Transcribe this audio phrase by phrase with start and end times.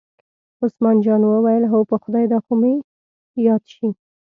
[0.63, 2.73] عثمان جان وویل: هو په خدای دا خو مې
[3.47, 3.87] یاد شي.